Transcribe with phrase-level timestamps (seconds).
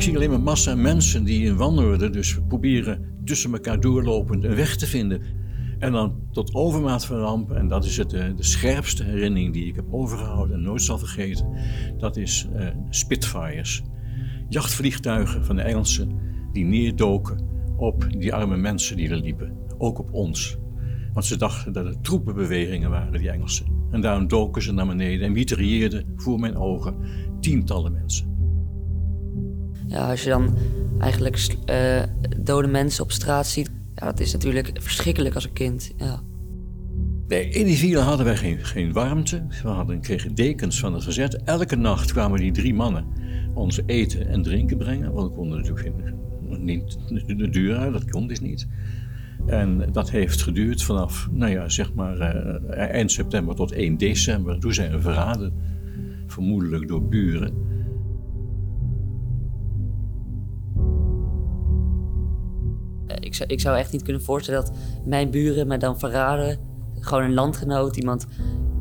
[0.00, 4.54] Ik zie alleen maar massa mensen die in wanorde dus proberen tussen elkaar doorlopend een
[4.54, 5.22] weg te vinden.
[5.78, 9.66] En dan tot overmaat van ramp, en dat is het, de, de scherpste herinnering die
[9.66, 11.46] ik heb overgehouden en nooit zal vergeten,
[11.98, 13.82] dat is uh, Spitfires.
[14.48, 16.18] Jachtvliegtuigen van de Engelsen
[16.52, 17.40] die neerdoken
[17.76, 20.56] op die arme mensen die er liepen, ook op ons.
[21.12, 23.66] Want ze dachten dat het troepenbewegingen waren, die Engelsen.
[23.90, 26.96] En daarom doken ze naar beneden en mitrailleerden voor mijn ogen
[27.40, 28.29] tientallen mensen.
[29.90, 30.56] Ja, als je dan
[30.98, 32.02] eigenlijk uh,
[32.38, 35.92] dode mensen op straat ziet, ja, dat is natuurlijk verschrikkelijk als een kind.
[35.96, 36.22] Ja.
[37.28, 39.46] Nee, in die villa hadden wij geen, geen warmte.
[39.62, 41.42] We hadden, kregen dekens van het verzet.
[41.42, 43.04] Elke nacht kwamen die drie mannen
[43.54, 45.12] ons eten en drinken brengen.
[45.12, 45.92] Want we konden natuurlijk
[46.60, 48.68] niet de deur uit, dat kon dus niet.
[49.46, 54.58] En dat heeft geduurd vanaf, nou ja, zeg maar uh, eind september tot 1 december.
[54.58, 55.52] Toen zijn we verraden,
[56.26, 57.69] vermoedelijk door buren.
[63.30, 64.72] Ik zou, ik zou echt niet kunnen voorstellen dat
[65.04, 66.58] mijn buren me dan verraden.
[66.94, 68.26] Gewoon een landgenoot, iemand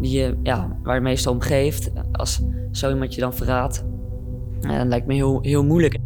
[0.02, 1.92] die je, ja, waar je meestal om geeft.
[2.12, 2.42] Als
[2.72, 3.84] zo iemand je dan verraadt,
[4.60, 5.98] dan lijkt me heel, heel moeilijk.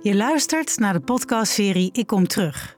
[0.00, 2.77] Je luistert naar de podcastserie Ik Kom Terug,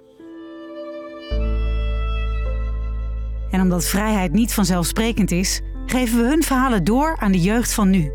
[3.51, 7.89] En omdat vrijheid niet vanzelfsprekend is, geven we hun verhalen door aan de jeugd van
[7.89, 8.11] nu.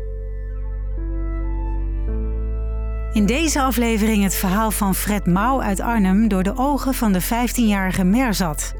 [3.13, 7.23] In deze aflevering het verhaal van Fred Mouw uit Arnhem door de ogen van de
[7.23, 8.73] 15-jarige Merzat.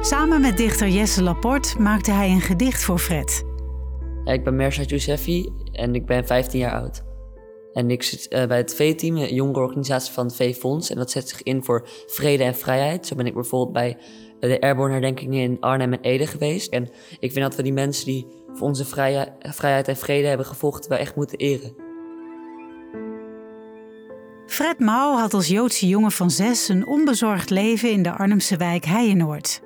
[0.00, 3.44] Samen met dichter Jesse Laporte maakte hij een gedicht voor Fred.
[4.24, 7.04] ik ben Merzat Yousefi en ik ben 15 jaar oud.
[7.72, 10.90] En ik zit uh, bij het V-team, een jongere organisatie van het V-fonds.
[10.90, 13.06] En dat zet zich in voor vrede en vrijheid.
[13.06, 13.98] Zo ben ik bijvoorbeeld bij
[14.40, 16.72] de Airborne herdenkingen in Arnhem en Ede geweest.
[16.72, 16.88] En
[17.18, 20.98] ik vind dat we die mensen die voor onze vrijheid en vrede hebben gevochten, wel
[20.98, 21.74] echt moeten eren.
[24.46, 28.84] Fred Mouw had als Joodse jongen van zes een onbezorgd leven in de Arnhemse wijk
[28.84, 29.60] Heijenoord.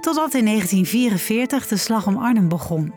[0.00, 2.94] Totdat in 1944 de slag om Arnhem begon.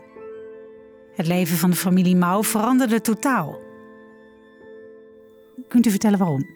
[1.14, 3.58] Het leven van de familie Mouw veranderde totaal.
[5.68, 6.46] Kunt u vertellen waarom?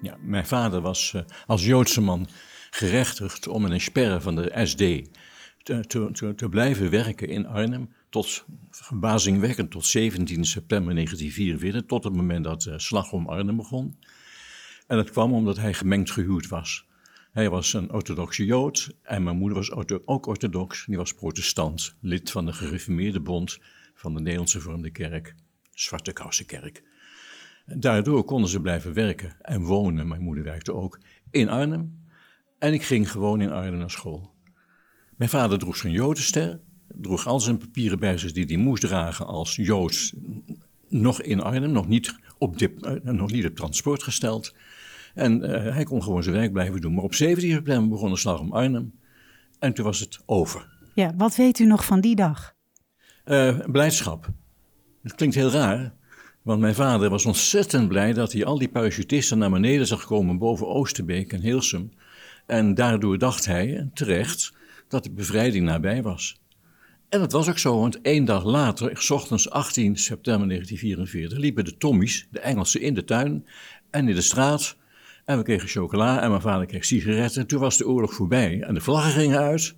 [0.00, 2.26] Ja, mijn vader was uh, als Joodse man
[2.74, 4.78] gerechtigd om in een sperre van de SD
[5.62, 7.92] te, te, te, blijven werken in Arnhem.
[8.08, 13.98] Tot verbazingwekkend tot 17 september 1944, tot het moment dat de slag om Arnhem begon.
[14.86, 16.86] En dat kwam omdat hij gemengd gehuwd was.
[17.32, 19.72] Hij was een orthodoxe Jood en mijn moeder was
[20.04, 20.84] ook orthodox.
[20.86, 23.58] Die was protestant, lid van de gereformeerde bond
[23.94, 25.34] van de Nederlandse Vormde Kerk,
[25.70, 26.82] Zwarte Kousenkerk.
[27.66, 30.08] Daardoor konden ze blijven werken en wonen.
[30.08, 30.98] Mijn moeder werkte ook
[31.30, 32.03] in Arnhem.
[32.64, 34.30] En ik ging gewoon in Arnhem naar school.
[35.16, 39.26] Mijn vader droeg zijn jodenster, droeg al zijn papieren bij zich die hij moest dragen
[39.26, 40.14] als Joods,
[40.88, 44.54] nog in Arnhem, nog niet op, dip, uh, nog niet op transport gesteld.
[45.14, 46.94] En uh, hij kon gewoon zijn werk blijven doen.
[46.94, 48.94] Maar op 17 september begon de slag om Arnhem
[49.58, 50.68] en toen was het over.
[50.94, 52.54] Ja, wat weet u nog van die dag?
[53.24, 54.28] Uh, blijdschap.
[55.02, 55.94] Het klinkt heel raar,
[56.42, 60.38] want mijn vader was ontzettend blij dat hij al die parachutisten naar beneden zag komen
[60.38, 61.92] boven Oosterbeek en Hilsum.
[62.46, 64.52] En daardoor dacht hij, terecht,
[64.88, 66.40] dat de bevrijding nabij was.
[67.08, 71.64] En dat was ook zo, want één dag later, s ochtends 18 september 1944, liepen
[71.64, 73.46] de Tommies, de Engelsen, in de tuin
[73.90, 74.76] en in de straat.
[75.24, 77.40] En we kregen chocola en mijn vader kreeg sigaretten.
[77.40, 79.74] En toen was de oorlog voorbij en de vlaggen gingen uit.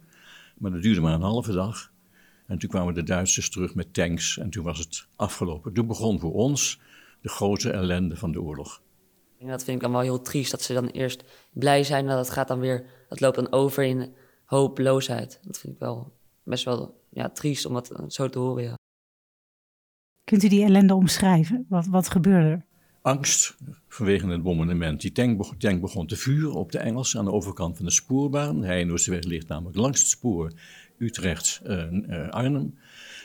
[0.59, 1.93] Maar dat duurde maar een halve dag.
[2.47, 5.73] En toen kwamen de Duitsers terug met tanks en toen was het afgelopen.
[5.73, 6.81] Toen begon voor ons
[7.21, 8.81] de grote ellende van de oorlog.
[9.41, 12.19] En dat vind ik dan wel heel triest, dat ze dan eerst blij zijn dat
[12.19, 15.41] het gaat dan weer, dat loopt dan over in hopeloosheid.
[15.43, 16.13] Dat vind ik wel
[16.43, 18.75] best wel ja, triest om dat zo te horen, ja.
[20.25, 21.67] Kunt u die ellende omschrijven?
[21.69, 22.65] Wat, wat gebeurde er?
[23.03, 23.57] Angst
[23.89, 25.01] vanwege het bombardement.
[25.01, 27.91] Die tank, begon, tank begon te vuren op de Engelsen aan de overkant van de
[27.91, 28.61] spoorbaan.
[28.61, 30.53] De Heijenoordseweg ligt namelijk langs het spoor
[30.99, 32.79] Utrecht-Arnhem.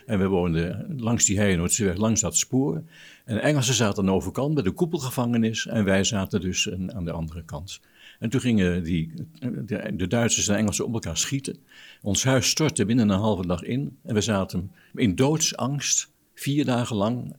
[0.05, 2.83] en we woonden langs die Heijenoordseweg, langs dat spoor.
[3.31, 7.05] En de Engelsen zaten aan de overkant bij de koepelgevangenis en wij zaten dus aan
[7.05, 7.79] de andere kant.
[8.19, 9.13] En toen gingen die,
[9.65, 11.57] de, de Duitsers en Engelsen op elkaar schieten.
[12.01, 13.97] Ons huis stortte binnen een halve dag in.
[14.03, 17.35] En we zaten in doodsangst, vier dagen lang,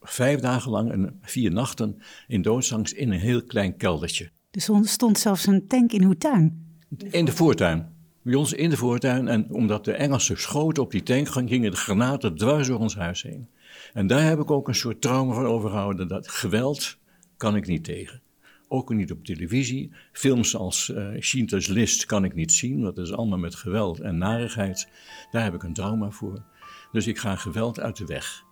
[0.00, 4.30] vijf dagen lang en vier nachten in doodsangst in een heel klein keldertje.
[4.50, 6.66] Dus er stond zelfs een tank in uw tuin?
[7.10, 7.95] In de voortuin.
[8.26, 9.28] Bij ons in de voortuin.
[9.28, 13.22] En omdat de Engelsen schoten op die tank, gingen de granaten dwars door ons huis
[13.22, 13.48] heen.
[13.92, 16.08] En daar heb ik ook een soort trauma van overgehouden.
[16.08, 16.98] Dat geweld
[17.36, 18.22] kan ik niet tegen.
[18.68, 19.92] Ook niet op televisie.
[20.12, 22.80] Films als uh, Schindler's List kan ik niet zien.
[22.80, 24.88] Dat is allemaal met geweld en narigheid.
[25.30, 26.42] Daar heb ik een trauma voor.
[26.92, 28.42] Dus ik ga geweld uit de weg.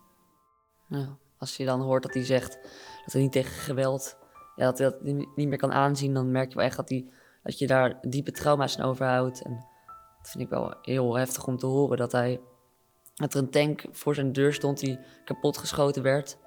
[0.88, 2.58] Ja, als je dan hoort dat hij zegt
[3.04, 4.16] dat hij niet tegen geweld...
[4.56, 5.02] Dat hij dat
[5.34, 7.06] niet meer kan aanzien, dan merk je wel echt dat, hij,
[7.44, 9.42] dat je daar diepe trauma's aan overhoudt.
[9.42, 9.52] En
[10.18, 11.96] dat vind ik wel heel heftig om te horen.
[11.96, 12.40] Dat, hij,
[13.14, 16.38] dat er een tank voor zijn deur stond die kapotgeschoten werd.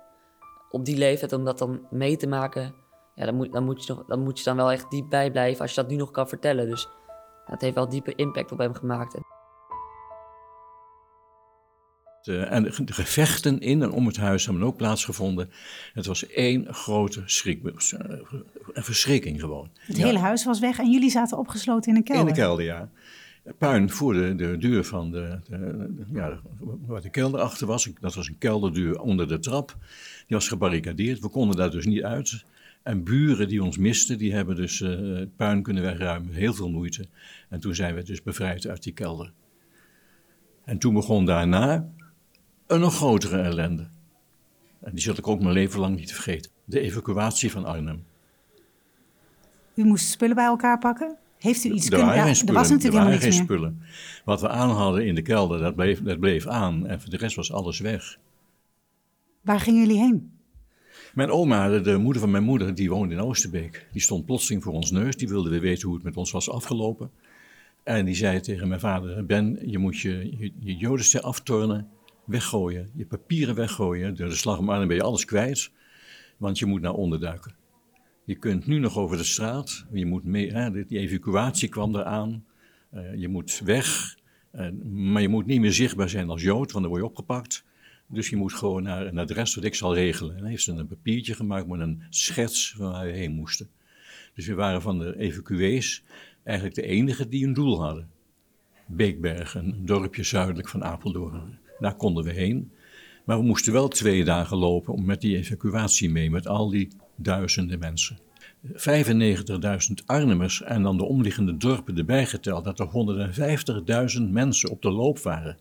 [0.69, 2.75] Op die leeftijd, om dat dan mee te maken
[3.17, 5.61] ja, dan, moet, dan, moet je dan moet je dan wel echt diep bij blijven
[5.61, 6.69] als je dat nu nog kan vertellen.
[6.69, 6.88] Dus
[7.45, 9.17] dat heeft wel diepe impact op hem gemaakt.
[12.27, 15.50] De, en de, gevechten in en om het huis hebben ook plaatsgevonden.
[15.94, 18.00] Het was één grote schrik, eh,
[18.74, 19.69] een verschrikking gewoon.
[19.79, 22.27] Het hele huis was weg en jullie zaten opgesloten in een kelder?
[22.27, 22.89] In de kelder, ja.
[23.57, 25.39] Puin voor de, de deur van de,
[26.13, 26.39] ja,
[26.85, 27.89] waar de kelder achter was.
[28.00, 29.75] Dat was een kelderdeur onder de trap.
[30.27, 31.19] Die was gebarricadeerd.
[31.19, 32.45] We konden daar dus niet uit.
[32.83, 36.33] En buren die ons misten, die hebben dus uh, puin kunnen wegruimen.
[36.33, 37.07] Heel veel moeite.
[37.50, 39.31] En toen zijn we dus bevrijd uit die kelder.
[40.65, 41.89] En toen begon daarna
[42.67, 43.87] een nog grotere ellende.
[44.81, 46.51] En die zal ik ook mijn leven lang niet vergeten.
[46.65, 48.03] De evacuatie van Arnhem.
[49.73, 51.17] U moest spullen bij elkaar pakken?
[51.37, 52.15] Heeft u iets er kunnen...
[52.15, 53.43] Waren spullen, er was natuurlijk er waren geen meer.
[53.43, 53.81] spullen.
[54.25, 56.87] Wat we aan hadden in de kelder, dat bleef, dat bleef aan.
[56.87, 58.17] En voor de rest was alles weg.
[59.41, 60.31] Waar gingen jullie heen?
[61.13, 63.87] Mijn oma, de moeder van mijn moeder, die woonde in Oosterbeek.
[63.91, 65.15] Die stond plotseling voor ons neus.
[65.15, 67.11] Die wilde weer weten hoe het met ons was afgelopen.
[67.83, 71.89] En die zei tegen mijn vader: Ben, je moet je, je, je jodenster aftornen,
[72.27, 72.89] weggooien.
[72.95, 74.15] Je papieren weggooien.
[74.15, 75.71] Door de slag om Arnhem ben je alles kwijt.
[76.38, 77.56] Want je moet naar onderduiken.
[78.24, 79.85] Je kunt nu nog over de straat.
[79.91, 82.45] Je moet mee, hè, die evacuatie kwam eraan.
[82.94, 84.18] Uh, je moet weg.
[84.56, 87.65] Uh, maar je moet niet meer zichtbaar zijn als Jood, want dan word je opgepakt.
[88.07, 90.35] Dus je moet gewoon naar een adres wat ik zal regelen.
[90.35, 93.69] En dan heeft een papiertje gemaakt met een schets waar we heen moesten.
[94.33, 96.03] Dus we waren van de evacuees
[96.44, 98.09] eigenlijk de enige die een doel hadden.
[98.85, 101.59] Beekberg, een dorpje zuidelijk van Apeldoorn.
[101.79, 102.71] Daar konden we heen.
[103.25, 106.88] Maar we moesten wel twee dagen lopen om met die evacuatie mee, met al die
[107.15, 108.19] duizenden mensen.
[108.65, 108.74] 95.000
[110.06, 112.88] Arnhemmers en dan de omliggende dorpen erbij geteld, dat er
[114.18, 115.57] 150.000 mensen op de loop waren.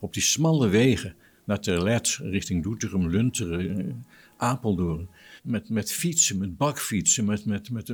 [0.00, 1.14] Op die smalle wegen
[1.44, 4.04] naar Terlet, richting Doetinchem, Lunteren,
[4.36, 5.08] Apeldoorn.
[5.44, 7.24] Met, met fietsen, met bakfietsen.
[7.24, 7.92] Met, met, met,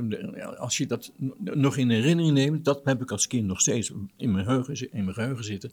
[0.57, 4.31] als je dat nog in herinnering neemt, dat heb ik als kind nog steeds in
[4.31, 5.71] mijn geheugen, in mijn geheugen zitten.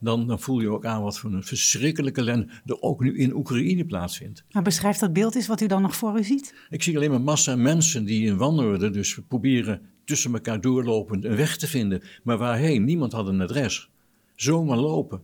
[0.00, 3.34] Dan, dan voel je ook aan wat voor een verschrikkelijke ellende er ook nu in
[3.34, 4.44] Oekraïne plaatsvindt.
[4.50, 6.54] Maar beschrijf dat beeld eens wat u dan nog voor u ziet.
[6.70, 11.36] Ik zie alleen maar massa mensen die in wanorde dus proberen tussen elkaar doorlopend een
[11.36, 12.02] weg te vinden.
[12.22, 12.84] Maar waarheen?
[12.84, 13.90] Niemand had een adres.
[14.34, 15.20] Zomaar lopen.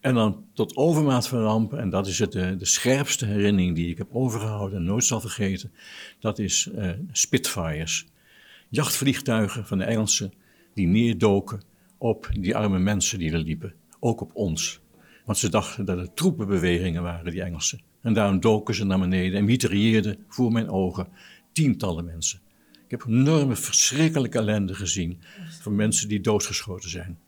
[0.00, 3.90] En dan tot overmaat van ramp, en dat is het, de, de scherpste herinnering die
[3.90, 5.72] ik heb overgehouden en nooit zal vergeten,
[6.20, 8.06] dat is uh, Spitfires.
[8.68, 10.32] Jachtvliegtuigen van de Engelsen
[10.74, 11.60] die neerdoken
[11.98, 14.80] op die arme mensen die er liepen, ook op ons.
[15.24, 17.80] Want ze dachten dat het troepenbewegingen waren, die Engelsen.
[18.02, 21.08] En daarom doken ze naar beneden en mitrailleerden voor mijn ogen
[21.52, 22.40] tientallen mensen.
[22.84, 25.20] Ik heb enorme, verschrikkelijke ellende gezien
[25.60, 27.18] van mensen die doodgeschoten zijn.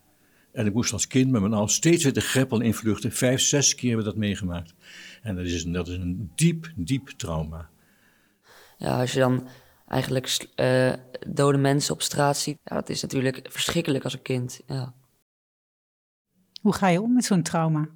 [0.52, 3.12] En ik moest als kind met mijn ouders steeds weer de greppel invluchten.
[3.12, 4.75] Vijf, zes keer hebben we dat meegemaakt.
[5.23, 7.69] En dat is, dat is een diep, diep trauma.
[8.78, 9.49] Ja, als je dan
[9.88, 10.92] eigenlijk uh,
[11.28, 14.61] dode mensen op straat ziet, ja, dat is natuurlijk verschrikkelijk als een kind.
[14.66, 14.95] Ja.
[16.61, 17.88] Hoe ga je om met zo'n trauma?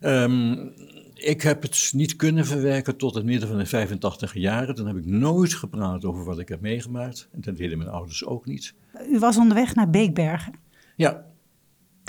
[0.00, 0.72] Um,
[1.14, 4.74] ik heb het niet kunnen verwerken tot het midden van de 85 jaren.
[4.74, 7.28] Dan heb ik nooit gepraat over wat ik heb meegemaakt.
[7.32, 8.74] En dat deden mijn ouders ook niet.
[9.10, 10.54] U was onderweg naar Beekbergen.
[10.96, 11.29] Ja,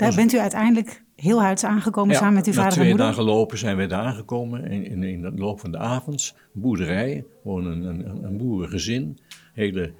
[0.02, 2.96] daar bent u uiteindelijk heel huids aangekomen ja, samen met uw vader en moeder?
[2.96, 6.34] twee dagen lopen zijn wij daar aangekomen in, in, in de loop van de avonds.
[6.52, 9.18] Boerderij, gewoon een, een, een boerengezin.
[9.54, 9.92] Hele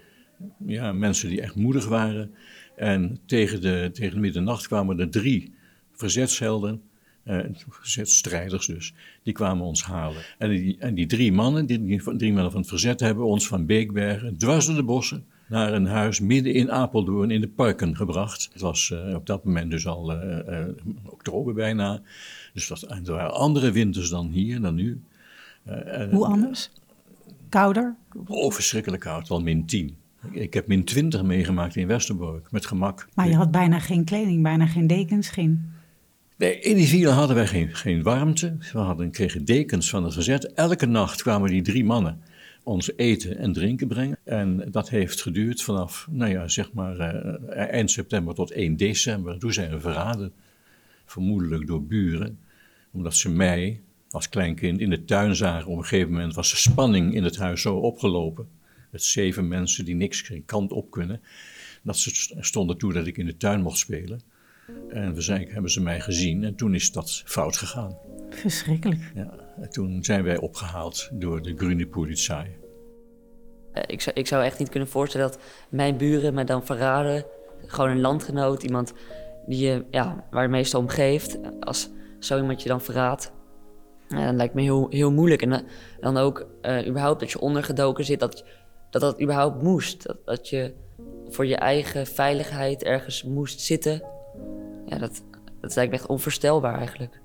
[0.67, 2.35] ja, mensen die echt moedig waren.
[2.77, 5.55] En tegen de, tegen de middernacht kwamen er drie
[5.93, 6.83] verzetshelden,
[7.69, 10.23] verzetstrijders dus, die kwamen ons halen.
[10.39, 13.47] En die, en die drie mannen, die, die drie mannen van het verzet, hebben ons
[13.47, 17.97] van Beekbergen dwars door de bossen naar een huis midden in Apeldoorn in de parken
[17.97, 18.49] gebracht.
[18.53, 20.65] Het was uh, op dat moment dus al uh, uh,
[21.05, 22.01] oktober bijna.
[22.53, 25.01] Dus dat, er waren andere winters dan hier, dan nu.
[26.11, 26.71] Hoe anders?
[27.49, 27.97] Kouder?
[28.27, 29.97] Oh, verschrikkelijk koud, wel min 10.
[30.31, 33.09] Ik heb min 20 meegemaakt in Westerbork, met gemak.
[33.15, 35.71] Maar je had bijna geen kleding, bijna geen dekens, geen...
[36.37, 38.57] Nee, in die villa hadden wij geen, geen warmte.
[38.73, 40.53] We hadden, kregen dekens van het verzet.
[40.53, 42.21] Elke nacht kwamen die drie mannen
[42.63, 44.19] ons eten en drinken brengen.
[44.25, 49.39] En dat heeft geduurd vanaf, nou ja, zeg maar eh, eind september tot 1 december.
[49.39, 50.33] Toen zijn we verraden,
[51.05, 52.39] vermoedelijk door buren,
[52.93, 55.71] omdat ze mij als kleinkind in de tuin zagen.
[55.71, 58.49] Op een gegeven moment was de spanning in het huis zo opgelopen.
[58.91, 61.21] Met zeven mensen die niks geen kant op kunnen.
[61.83, 64.21] Dat ze stonden toe dat ik in de tuin mocht spelen.
[64.89, 67.97] En waarschijnlijk hebben ze mij gezien en toen is dat fout gegaan.
[68.31, 69.13] Verschrikkelijk.
[69.15, 71.89] Ja, toen zijn wij opgehaald door de Grüne.
[73.73, 77.25] Eh, Ik zou, ik zou echt niet kunnen voorstellen dat mijn buren me dan verraden.
[77.67, 78.93] Gewoon een landgenoot, iemand
[79.47, 81.39] die je, ja, waar je meestal om geeft.
[81.61, 83.33] Als zo iemand je dan verraadt.
[84.09, 85.43] Lijkt me heel, heel moeilijk.
[85.43, 85.61] En eh,
[86.01, 88.45] dan ook eh, überhaupt dat je ondergedoken zit, dat
[88.93, 90.07] dat, dat überhaupt moest.
[90.07, 90.75] Dat, dat je
[91.29, 94.03] voor je eigen veiligheid ergens moest zitten.
[94.87, 95.23] Ja, dat,
[95.61, 97.21] dat lijkt me echt onvoorstelbaar eigenlijk.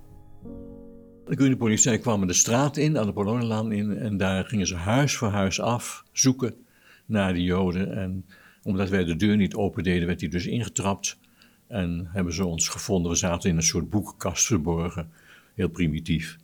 [1.27, 4.75] De Grüne Polizei kwam de straat in, aan de Polonenlaan in, en daar gingen ze
[4.75, 6.65] huis voor huis af zoeken
[7.05, 7.95] naar de Joden.
[7.95, 8.25] En
[8.63, 11.17] omdat wij de deur niet opendeden, werd hij dus ingetrapt.
[11.67, 13.11] En hebben ze ons gevonden.
[13.11, 15.11] We zaten in een soort boekenkast verborgen,
[15.53, 16.37] heel primitief.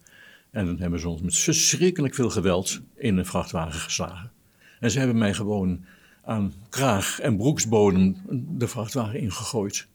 [0.52, 4.32] En dan hebben ze ons met verschrikkelijk veel geweld in een vrachtwagen geslagen.
[4.80, 5.86] En ze hebben mij gewoon
[6.24, 8.16] aan kraag en broeksbodem
[8.58, 9.88] de vrachtwagen ingegooid.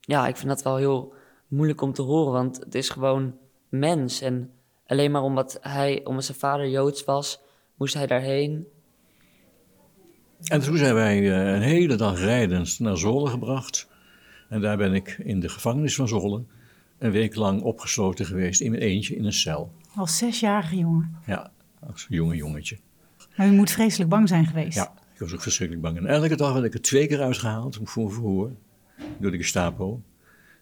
[0.00, 1.12] Ja, ik vind dat wel heel
[1.48, 3.34] moeilijk om te horen, want het is gewoon
[3.68, 4.20] mens.
[4.20, 4.50] En
[4.86, 7.40] alleen maar omdat hij, omdat zijn vader Joods was,
[7.74, 8.66] moest hij daarheen.
[10.44, 13.88] En toen zijn wij eh, een hele dag rijdend naar Zwolle gebracht.
[14.48, 16.44] En daar ben ik in de gevangenis van Zwolle
[16.98, 19.72] een week lang opgesloten geweest in mijn eentje in een cel.
[19.94, 21.16] Als zesjarige jongen.
[21.26, 22.78] Ja, als jonge jongetje.
[23.36, 24.76] Maar u moet vreselijk bang zijn geweest.
[24.76, 25.96] Ja, ik was ook verschrikkelijk bang.
[25.96, 28.52] En elke dag werd ik er twee keer uitgehaald voor een verhoor
[29.18, 30.02] door de Gestapo.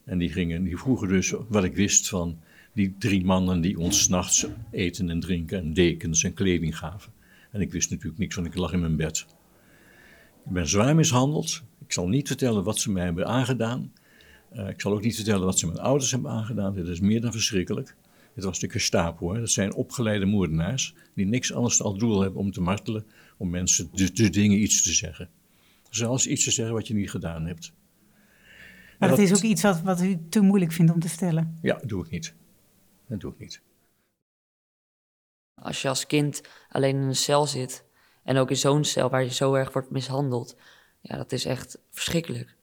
[0.05, 2.39] En die, gingen, die vroegen dus wat ik wist van
[2.77, 7.13] die drie mannen die ons 's nachts eten en drinken en dekens en kleding gaven.
[7.51, 9.27] En ik wist natuurlijk niks, want ik lag in mijn bed.
[10.45, 11.63] Ik ben zwaar mishandeld.
[11.85, 13.93] Ik zal niet vertellen wat ze mij hebben aangedaan.
[14.51, 16.75] Eh, ik zal ook niet vertellen wat ze mijn ouders hebben aangedaan.
[16.75, 17.97] Dit is meer dan verschrikkelijk.
[18.35, 19.33] Dit was de Gestapo.
[19.33, 19.41] Hè.
[19.41, 23.05] Dat zijn opgeleide moordenaars die niks anders als doel hebben om te martelen,
[23.37, 25.29] om mensen de, de dingen iets te zeggen.
[25.91, 27.73] Zelfs iets te zeggen wat je niet gedaan hebt.
[28.99, 31.59] Maar dat is ook iets wat, wat u te moeilijk vindt om te vertellen.
[31.63, 32.35] Ja, doe ik niet.
[33.09, 33.61] Dat doe ik niet.
[35.55, 37.85] Als je als kind alleen in een cel zit,
[38.23, 40.57] en ook in zo'n cel waar je zo erg wordt mishandeld,
[41.01, 42.57] ja, dat is echt verschrikkelijk.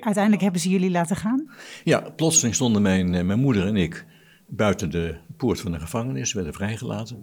[0.00, 1.50] Uiteindelijk hebben ze jullie laten gaan.
[1.84, 4.06] Ja, plotseling stonden mijn, eh, mijn moeder en ik
[4.46, 7.22] buiten de poort van de gevangenis, werden vrijgelaten.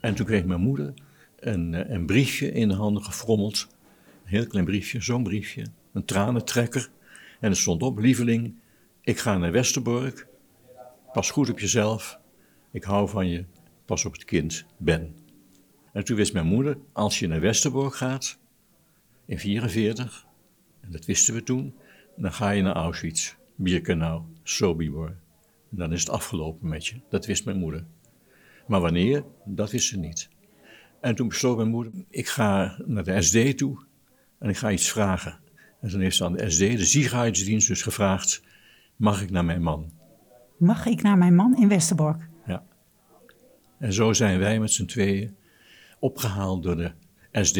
[0.00, 0.94] En toen kreeg mijn moeder
[1.38, 3.66] een, eh, een briefje in de handen gefrommeld.
[4.24, 5.66] Een heel klein briefje, zo'n briefje.
[5.92, 6.90] Een tranentrekker.
[7.40, 8.54] En er stond op, lieveling,
[9.00, 10.26] ik ga naar Westerbork.
[11.12, 12.18] Pas goed op jezelf.
[12.70, 13.44] Ik hou van je.
[13.84, 15.16] Pas op het kind, Ben.
[15.92, 18.38] En toen wist mijn moeder, als je naar Westerbork gaat,
[19.24, 20.26] in 44,
[20.80, 21.74] en dat wisten we toen,
[22.16, 25.08] dan ga je naar Auschwitz, Birkenau, Sobibor.
[25.70, 27.00] En dan is het afgelopen met je.
[27.08, 27.84] Dat wist mijn moeder.
[28.66, 30.28] Maar wanneer, dat wist ze niet.
[31.00, 33.84] En toen besloot mijn moeder, ik ga naar de SD toe
[34.38, 35.40] en ik ga iets vragen.
[35.80, 38.42] En toen heeft ze aan de SD, de Ziegenhuisdienst, dus gevraagd,
[38.96, 40.00] mag ik naar mijn man?
[40.62, 42.28] Mag ik naar mijn man in Westerbork?
[42.46, 42.62] Ja.
[43.78, 45.34] En zo zijn wij met z'n tweeën
[45.98, 46.92] opgehaald door de
[47.32, 47.58] SD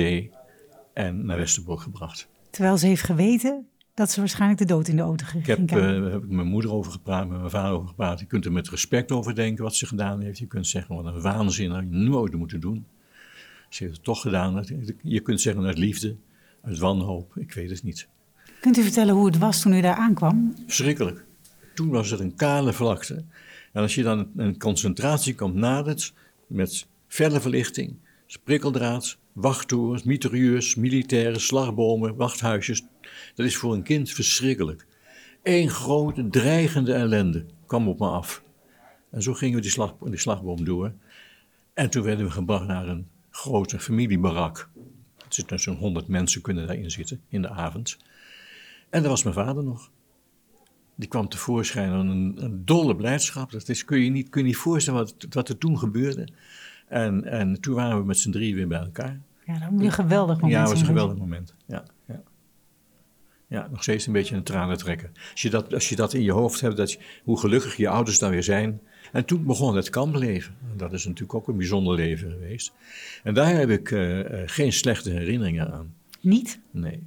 [0.94, 2.28] en naar Westerbork gebracht.
[2.50, 5.80] Terwijl ze heeft geweten dat ze waarschijnlijk de dood in de auto ging Ik heb,
[5.80, 8.20] eh, heb ik mijn moeder over gepraat, met mijn vader over gepraat.
[8.20, 10.38] Je kunt er met respect over denken wat ze gedaan heeft.
[10.38, 12.86] Je kunt zeggen, wat een waanzin, dat had je nooit moeten doen.
[13.68, 14.64] Ze heeft het toch gedaan.
[15.02, 16.16] Je kunt zeggen uit liefde,
[16.62, 18.08] uit wanhoop, ik weet het niet.
[18.60, 20.54] Kunt u vertellen hoe het was toen u daar aankwam?
[20.66, 21.24] Verschrikkelijk.
[21.74, 23.24] Toen was het een kale vlakte.
[23.72, 26.12] En als je dan een concentratiekamp nadert
[26.46, 27.96] met felle verlichting,
[28.44, 32.86] prikkeldraad, wachttorens, mitrailleurs, militairen, slagbomen, wachthuisjes,
[33.34, 34.86] dat is voor een kind verschrikkelijk.
[35.42, 38.42] Eén grote dreigende ellende kwam op me af.
[39.10, 40.92] En zo gingen we die, slag, die slagboom door.
[41.74, 44.68] En toen werden we gebracht naar een grote familiebarak.
[45.16, 47.96] Er zitten zo'n honderd mensen kunnen daarin zitten in de avond.
[48.90, 49.90] En daar was mijn vader nog.
[50.94, 53.50] Die kwam tevoorschijn aan een, een dolle blijdschap.
[53.50, 56.28] Dat is, kun, je niet, kun je niet voorstellen wat, wat er toen gebeurde.
[56.88, 59.20] En, en toen waren we met z'n drieën weer bij elkaar.
[59.46, 61.54] Ja, dat moet een geweldig moment ja, het was een geweldig moment.
[61.66, 62.22] Ja, ja.
[63.46, 65.12] ja, nog steeds een beetje een tranen trekken.
[65.30, 67.88] Als je dat, als je dat in je hoofd hebt, dat je, hoe gelukkig je
[67.88, 68.80] ouders dan weer zijn.
[69.12, 70.54] En toen begon het kampleven.
[70.70, 72.72] En Dat is natuurlijk ook een bijzonder leven geweest.
[73.22, 75.94] En daar heb ik eh, eh, geen slechte herinneringen aan.
[76.20, 76.60] Niet?
[76.70, 77.02] Nee.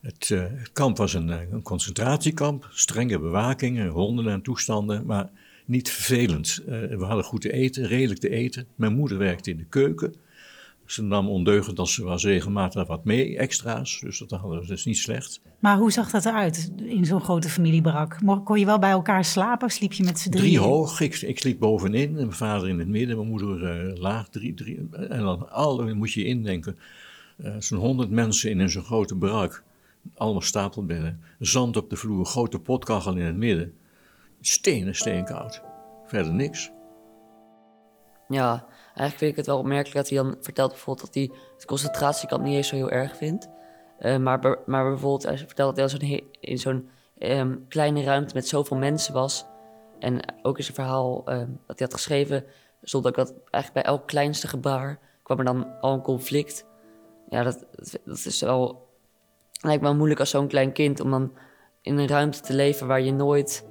[0.00, 5.30] Het, uh, het kamp was een, een, concentratiekamp, strenge bewaking, honden en toestanden, maar
[5.64, 6.60] niet vervelend.
[6.62, 8.66] Uh, we hadden goed te eten, redelijk te eten.
[8.74, 10.14] Mijn moeder werkte in de keuken.
[10.90, 14.00] Ze nam ondeugend als ze was regelmatig wat mee, extra's.
[14.00, 15.40] Dus dat hadden we dus niet slecht.
[15.58, 18.18] Maar hoe zag dat eruit in zo'n grote familiebarak?
[18.44, 19.70] Kon je wel bij elkaar slapen?
[19.70, 20.46] Sliep je met z'n drieën?
[20.46, 21.00] Drie hoog.
[21.00, 22.08] Ik, ik, sliep bovenin.
[22.08, 24.28] En mijn vader in het midden, mijn moeder uh, laag.
[24.28, 26.78] Drie, drie, en dan al, moet je indenken.
[27.36, 29.62] Uh, zo'n honderd mensen in zo'n grote barak.
[30.14, 31.22] Allemaal stapelbedden.
[31.38, 33.78] Zand op de vloer, grote potkachel in het midden.
[34.40, 35.62] Stenen, steenkoud.
[36.04, 36.72] Verder niks.
[38.28, 41.64] Ja, eigenlijk vind ik het wel opmerkelijk dat hij dan vertelt bijvoorbeeld dat hij het
[41.64, 43.48] concentratiekamp niet eens zo heel erg vindt.
[44.00, 46.88] Uh, maar, maar bijvoorbeeld, hij vertelt dat hij in zo'n
[47.18, 49.46] um, kleine ruimte met zoveel mensen was.
[49.98, 52.44] En ook in zijn verhaal um, dat hij had geschreven,
[52.82, 56.66] stond ook dat eigenlijk bij elk kleinste gebaar kwam er dan al een conflict.
[57.28, 57.66] Ja, dat,
[58.04, 58.88] dat is wel,
[59.60, 61.32] lijkt me wel moeilijk als zo'n klein kind om dan
[61.82, 63.68] in een ruimte te leven waar je nooit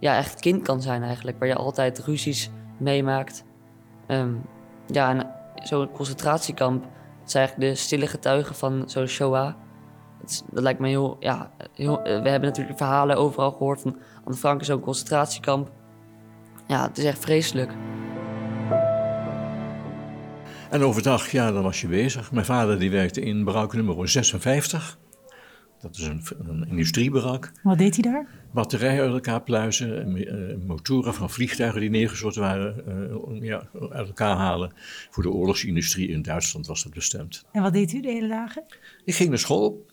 [0.00, 1.38] ja, echt kind kan zijn eigenlijk.
[1.38, 3.44] Waar je altijd ruzies meemaakt.
[4.08, 4.42] Um,
[4.86, 6.82] ja, zo'n concentratiekamp,
[7.20, 9.54] het is eigenlijk de stille getuigen van zo'n Shoah.
[10.20, 14.60] Dat, lijkt me heel, ja, heel, we hebben natuurlijk verhalen overal gehoord van Anne Frank
[14.60, 15.70] is zo'n concentratiekamp.
[16.66, 17.72] Ja, het is echt vreselijk.
[20.70, 22.32] En overdag, ja, dan was je bezig.
[22.32, 24.98] Mijn vader die werkte in barak nummer 56.
[25.82, 27.52] Dat is een, een industriebarak.
[27.62, 28.26] Wat deed hij daar?
[28.50, 32.84] Batterijen uit elkaar pluizen, uh, motoren van vliegtuigen die neergezet waren,
[33.32, 34.72] uh, ja, uit elkaar halen.
[35.10, 37.44] Voor de oorlogsindustrie in Duitsland was dat bestemd.
[37.52, 38.64] En wat deed u de hele dagen?
[39.04, 39.86] Ik ging naar school.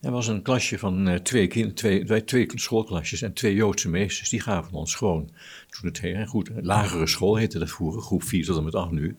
[0.00, 4.28] Er was een klasje van uh, twee, kind, twee, twee schoolklasjes en twee Joodse meesters.
[4.28, 5.30] Die gaven ons gewoon,
[5.68, 8.90] toen het heel goed, lagere school heette dat vroeger, groep 4 tot en met 8
[8.90, 9.08] nu.
[9.08, 9.16] En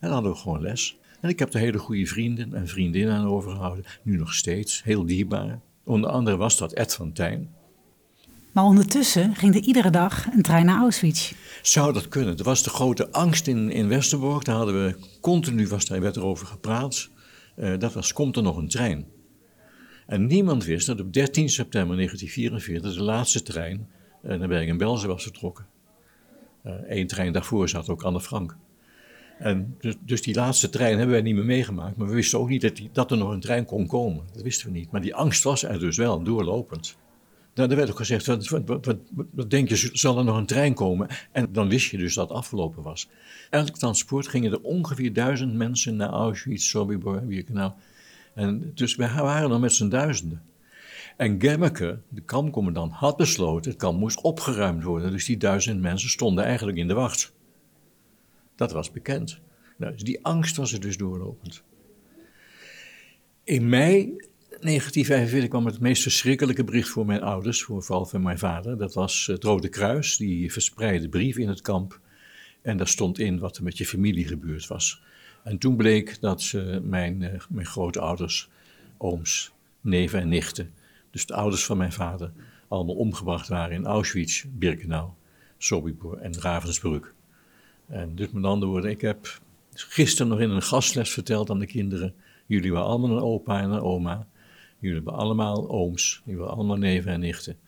[0.00, 0.98] dan hadden we gewoon les.
[1.24, 3.84] En ik heb er hele goede vrienden en vriendinnen aan overgehouden.
[4.02, 5.60] Nu nog steeds, heel dierbaar.
[5.84, 7.54] Onder andere was dat Ed van Tijn.
[8.52, 11.32] Maar ondertussen ging er iedere dag een trein naar Auschwitz.
[11.62, 12.38] Zou dat kunnen?
[12.38, 14.44] Er was de grote angst in, in Westerbork.
[14.44, 17.08] Daar hadden we continu, was daar, werd er over gepraat.
[17.56, 19.06] Uh, dat was, komt er nog een trein?
[20.06, 23.88] En niemand wist dat op 13 september 1944 de laatste trein
[24.24, 25.66] uh, naar Bergen-Belsen was vertrokken.
[26.62, 28.56] Eén uh, trein daarvoor zat ook Anne Frank.
[29.38, 31.96] En dus, dus, die laatste trein hebben wij niet meer meegemaakt.
[31.96, 34.24] Maar we wisten ook niet dat, dat er nog een trein kon komen.
[34.32, 34.90] Dat wisten we niet.
[34.90, 36.96] Maar die angst was er dus wel, doorlopend.
[37.54, 38.96] Nou, er werd ook gezegd, wat, wat,
[39.30, 41.08] wat, denk je, zal er nog een trein komen?
[41.32, 43.08] En dan wist je dus dat het afgelopen was.
[43.50, 47.72] Elk transport gingen er ongeveer duizend mensen naar Auschwitz, Sobibor, Birkenau.
[48.34, 50.42] En dus we waren nog met z'n duizenden.
[51.16, 55.10] En Gemmeke, de kampcommandant, had besloten, het kamp moest opgeruimd worden.
[55.10, 57.32] Dus die duizend mensen stonden eigenlijk in de wacht.
[58.56, 59.40] Dat was bekend.
[59.76, 61.62] Nou, dus die angst was er dus doorlopend.
[63.44, 64.16] In mei
[64.60, 68.78] 1945 kwam het meest verschrikkelijke bericht voor mijn ouders, voor vooral van mijn vader.
[68.78, 72.00] Dat was het Rode Kruis, die verspreidde brieven in het kamp.
[72.62, 75.02] En daar stond in wat er met je familie gebeurd was.
[75.44, 78.50] En toen bleek dat uh, mijn, uh, mijn grootouders,
[78.96, 80.72] ooms, neven en nichten,
[81.10, 82.32] dus de ouders van mijn vader,
[82.68, 85.10] allemaal omgebracht waren in Auschwitz, Birkenau,
[85.58, 87.13] Sobibor en Ravensbrück.
[87.88, 89.40] En dus met andere woorden, ik heb
[89.74, 92.14] gisteren nog in een gastles verteld aan de kinderen,
[92.46, 94.28] jullie waren allemaal een opa en een oma.
[94.78, 97.58] Jullie hebben allemaal ooms, jullie hebben allemaal neven en nichten.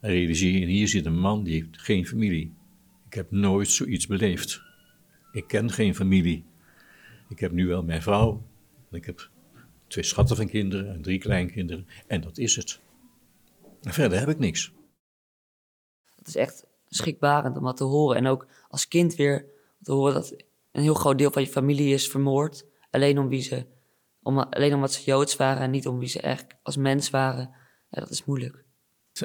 [0.00, 2.52] En realiseer je, hier zit een man die heeft geen familie.
[3.06, 4.62] Ik heb nooit zoiets beleefd.
[5.32, 6.44] Ik ken geen familie.
[7.28, 8.42] Ik heb nu wel mijn vrouw.
[8.90, 9.30] Ik heb
[9.86, 11.86] twee schatten van kinderen en drie kleinkinderen.
[12.06, 12.80] En dat is het.
[13.80, 14.72] Verder heb ik niks.
[16.16, 18.16] Het is echt schrikbarend om dat te horen.
[18.16, 19.46] En ook als kind weer
[19.84, 20.36] te horen dat
[20.72, 22.66] een heel groot deel van je familie is vermoord.
[22.90, 23.66] Alleen om wie ze
[24.22, 27.50] om, alleen omdat ze Joods waren en niet om wie ze echt als mens waren.
[27.90, 28.64] Dat is moeilijk.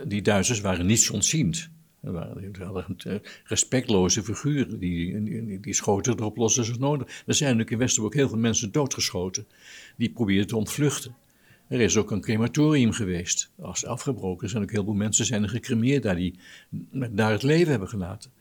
[0.08, 1.70] Die Duitsers waren niets ontziend.
[2.02, 7.08] Ze hadden respectloze figuren, die, die, die schoten erop los als nodig.
[7.08, 9.48] Er zijn natuurlijk in Westerbork heel veel mensen doodgeschoten,
[9.98, 11.16] die probeerden te ontvluchten.
[11.68, 14.50] Er is ook een crematorium geweest, als afgebroken.
[14.50, 16.40] Zijn ook heel veel mensen zijn er gecremeerd daar die
[17.12, 18.32] daar het leven hebben gelaten.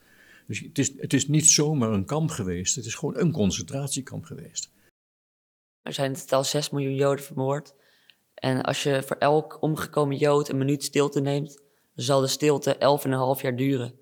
[0.48, 4.24] Dus het is, het is niet zomaar een kamp geweest, het is gewoon een concentratiekamp
[4.24, 4.70] geweest.
[5.82, 7.74] Er zijn in totaal 6 miljoen Joden vermoord.
[8.34, 11.62] En als je voor elk omgekomen Jood een minuut stilte neemt,
[11.94, 12.74] zal de stilte
[13.36, 13.94] 11,5 jaar duren.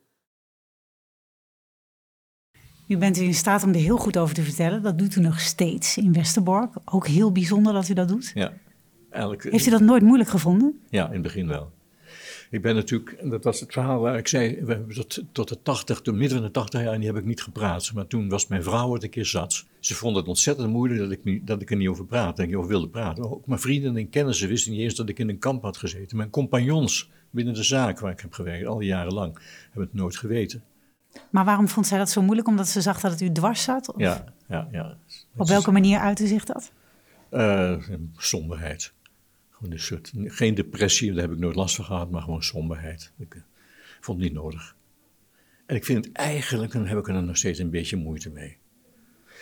[2.87, 4.83] Nu bent u in staat om er heel goed over te vertellen.
[4.83, 6.75] Dat doet u nog steeds in Westerbork.
[6.85, 8.31] Ook heel bijzonder dat u dat doet.
[8.35, 8.53] Ja,
[9.11, 9.43] eigenlijk.
[9.43, 10.81] Heeft u dat nooit moeilijk gevonden?
[10.91, 11.73] Ja, in het begin wel.
[12.51, 15.63] Ik ben natuurlijk, dat was het verhaal waar ik zei, we hebben tot, tot de
[15.63, 17.93] 80, de midden van de 80 jaar, die heb ik niet gepraat.
[17.95, 19.65] Maar toen was mijn vrouw het een keer zat.
[19.81, 22.57] Ze vond het ontzettend moeilijk dat ik, dat ik er niet over praatte, dat ik
[22.57, 23.31] over wilde praten.
[23.31, 26.17] Ook mijn vrienden en kennissen wisten niet eens dat ik in een kamp had gezeten.
[26.17, 29.95] Mijn compagnons binnen de zaak waar ik heb gewerkt, al die jaren lang, hebben het
[29.95, 30.63] nooit geweten.
[31.31, 32.49] Maar waarom vond zij dat zo moeilijk?
[32.49, 33.93] Omdat ze zag dat het u dwars zat?
[33.95, 34.97] Of Ja, ja, ja.
[35.37, 36.73] Op welke manier uitte zich dat?
[38.17, 38.93] Somberheid.
[39.57, 43.13] Gewoon een soort, geen depressie, daar heb ik nooit last van gehad, maar gewoon somberheid.
[43.19, 43.41] Ik eh,
[44.01, 44.77] vond het niet nodig.
[45.67, 48.59] En ik vind het eigenlijk, dan heb ik er nog steeds een beetje moeite mee.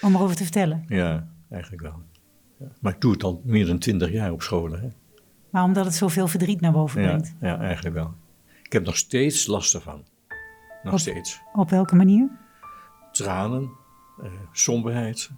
[0.00, 0.84] Om erover te vertellen.
[0.88, 2.02] Ja, eigenlijk wel.
[2.58, 2.66] Ja.
[2.80, 4.80] Maar ik doe het al meer dan twintig jaar op scholen.
[4.80, 4.88] Hè?
[5.50, 7.34] Maar omdat het zoveel verdriet naar boven brengt.
[7.40, 8.14] ja, eigenlijk wel.
[8.62, 10.04] Ik heb nog steeds last ervan.
[10.82, 11.40] Nog Op- steeds.
[11.52, 12.28] Op welke manier?
[13.12, 13.70] Tranen,
[14.22, 15.30] eh, somberheid,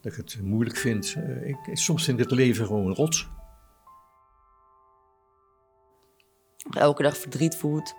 [0.00, 1.14] dat ik het moeilijk vind.
[1.16, 3.28] Eh, ik, soms vind ik het leven gewoon rot.
[6.70, 7.94] Elke dag verdriet voelt.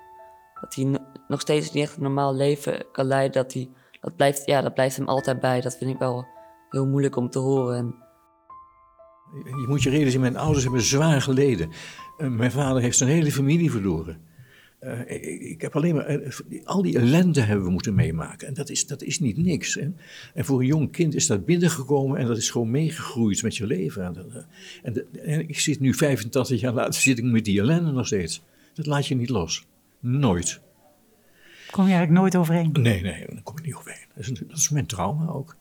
[0.62, 3.43] Dat hij no- nog steeds niet echt een normaal leven kan leiden.
[3.43, 3.69] Dat, hij,
[4.01, 5.62] dat, blijft, ja, dat blijft hem altijd bij.
[5.62, 6.27] Dat vind ik wel
[6.69, 7.77] heel moeilijk om te horen.
[7.77, 7.95] En
[9.34, 11.69] Je moet je realiseren, mijn ouders hebben zwaar geleden.
[12.17, 14.27] Eh, mijn vader heeft zijn hele familie verloren.
[14.79, 16.32] Eh, ik, heb alleen maar, eh,
[16.63, 18.47] al die ellende hebben we moeten meemaken.
[18.47, 19.73] En dat is, dat is niet niks.
[19.73, 19.88] Hè?
[20.34, 23.65] En voor een jong kind is dat binnengekomen en dat is gewoon meegegroeid met je
[23.65, 24.03] leven.
[24.84, 28.41] En, en ik zit nu 85 jaar later, zit ik met die ellende nog steeds.
[28.80, 29.65] Dat laat je niet los.
[30.00, 30.62] Nooit.
[31.72, 32.70] Kom je eigenlijk nooit overheen?
[32.72, 34.06] Nee, nee, daar kom ik niet overheen.
[34.15, 35.56] Dat is, dat is mijn trauma ook.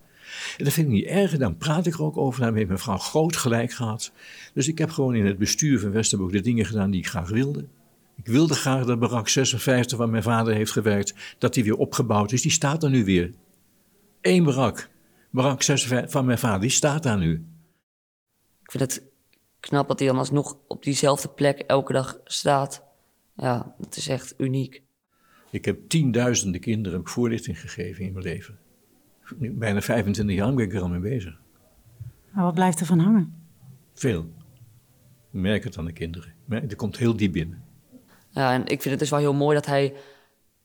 [0.59, 2.41] En dat vind ik niet erg, dan praat ik er ook over.
[2.41, 4.13] Daarmee heeft mijn vrouw groot gelijk gehad.
[4.55, 7.29] Dus ik heb gewoon in het bestuur van Westerbork de dingen gedaan die ik graag
[7.29, 7.65] wilde.
[8.17, 12.33] Ik wilde graag dat barak 56, waar mijn vader heeft gewerkt, dat die weer opgebouwd
[12.33, 12.43] is.
[12.43, 13.33] Die staat er nu weer.
[14.21, 14.89] Eén barak.
[15.31, 17.33] Barak 56 van mijn vader, die staat daar nu.
[18.63, 19.03] ik vind het
[19.61, 22.88] knap dat hij dan alsnog op diezelfde plek elke dag staat.
[23.38, 24.83] Ja, dat is echt uniek.
[25.51, 28.59] Ik heb tienduizenden kinderen voorlichting gegeven in mijn leven.
[29.37, 31.40] Nu, Bijna 25 jaar ben ik er al mee bezig.
[32.33, 33.35] Maar wat blijft er van hangen?
[33.94, 34.33] Veel.
[35.33, 36.35] Ik merk het aan de kinderen.
[36.48, 37.62] Er komt heel diep binnen.
[38.31, 39.94] Ja, en ik vind het dus wel heel mooi dat hij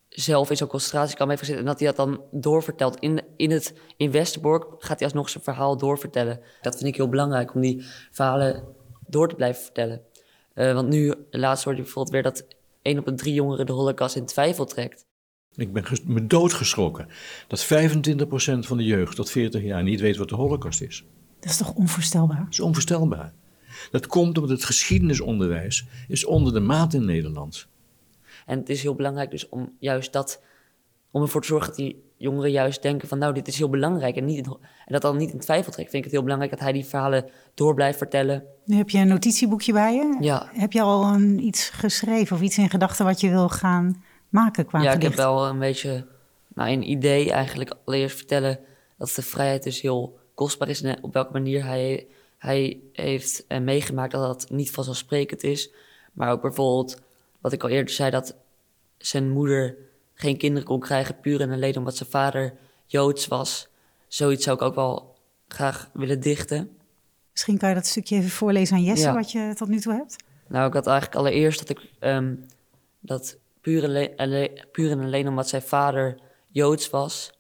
[0.10, 1.62] zelf in zo'n concentratiekamp heeft gezeten...
[1.64, 3.00] en dat hij dat dan doorvertelt.
[3.00, 6.40] In, in, het, in Westerbork gaat hij alsnog zijn verhaal doorvertellen.
[6.62, 8.64] Dat vind ik heel belangrijk, om die verhalen
[9.08, 10.02] door te blijven vertellen.
[10.54, 12.24] Eh, want nu, laatst hoorde ik bijvoorbeeld weer...
[12.24, 12.46] dat
[12.84, 15.06] één op de drie jongeren de holocaust in twijfel trekt.
[15.56, 17.08] Ik ben me doodgeschrokken
[17.48, 17.68] dat 25%
[18.60, 21.06] van de jeugd tot 40 jaar niet weet wat de holocaust is.
[21.40, 22.38] Dat is toch onvoorstelbaar?
[22.44, 23.34] Dat is onvoorstelbaar.
[23.92, 27.68] Dat komt omdat het geschiedenisonderwijs is onder de maat in Nederland.
[28.46, 30.42] En het is heel belangrijk dus om juist dat...
[31.12, 33.18] om ervoor te zorgen dat die jongeren juist denken van...
[33.18, 35.90] nou, dit is heel belangrijk en, niet in- en dat dan niet in twijfel trekt.
[35.90, 38.44] Vind ik het heel belangrijk dat hij die verhalen door blijft vertellen.
[38.66, 40.18] Nu heb je een notitieboekje bij je.
[40.20, 40.50] Ja.
[40.54, 44.66] Heb je al een, iets geschreven of iets in gedachten wat je wil gaan maken
[44.66, 46.06] qua ja, ik heb wel een beetje
[46.54, 47.76] nou, een idee eigenlijk.
[47.86, 48.60] Allereerst vertellen
[48.98, 50.82] dat de vrijheid dus heel kostbaar is...
[50.82, 52.08] en op welke manier hij,
[52.38, 55.72] hij heeft eh, meegemaakt dat dat niet vanzelfsprekend is.
[56.14, 57.02] Maar ook bijvoorbeeld,
[57.42, 58.12] wat ik al eerder zei...
[58.12, 58.36] dat
[58.98, 59.78] zijn moeder
[60.24, 61.20] geen kinderen kon krijgen...
[61.20, 62.54] puur en alleen omdat zijn vader
[62.86, 63.68] Joods was.
[64.08, 65.16] Zoiets zou ik ook wel
[65.48, 66.78] graag willen dichten.
[67.32, 69.14] Misschien kan je dat stukje even voorlezen aan Jesse, Ja.
[69.14, 70.16] wat je tot nu toe hebt.
[70.48, 72.36] Nou, ik had eigenlijk allereerst dat ik ehm,
[73.00, 77.32] dat puur en, alleen- alleen- puur en alleen omdat zijn vader Joods was,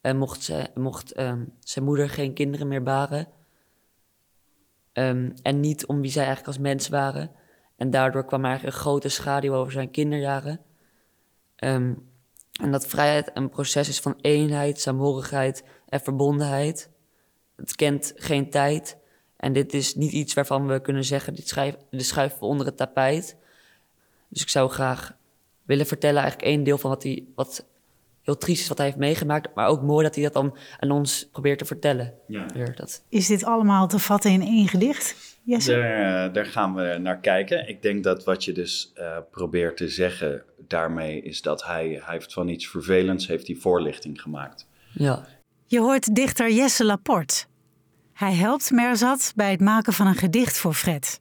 [0.00, 3.26] en mocht, ze, mocht ehm, zijn moeder geen kinderen meer baren.
[4.92, 7.30] Ehm, en niet om wie zij eigenlijk als mens waren.
[7.76, 10.60] En daardoor kwam er eigenlijk een grote schaduw over zijn kinderjaren.
[12.60, 16.90] En dat vrijheid een proces is van eenheid, saamhorigheid en verbondenheid.
[17.56, 18.96] Het kent geen tijd.
[19.36, 22.66] En dit is niet iets waarvan we kunnen zeggen, dit, schrijf, dit schuiven we onder
[22.66, 23.36] het tapijt.
[24.28, 25.16] Dus ik zou graag
[25.62, 27.66] willen vertellen eigenlijk één deel van wat, hij, wat
[28.22, 29.54] heel triest is wat hij heeft meegemaakt.
[29.54, 32.14] Maar ook mooi dat hij dat dan aan ons probeert te vertellen.
[32.26, 32.46] Ja.
[32.74, 37.20] Dat, Is dit allemaal te vatten in één gedicht, Daar, eh, daar gaan we naar
[37.20, 37.68] kijken.
[37.68, 42.14] Ik denk dat wat je dus eh, probeert te zeggen daarmee is dat hij, hij
[42.14, 44.68] heeft van iets vervelends heeft hij voorlichting gemaakt.
[44.92, 45.26] ja.
[45.66, 47.44] Je hoort dichter Jesse Laporte.
[48.12, 51.20] Hij helpt Merzat bij het maken van een gedicht voor Fred.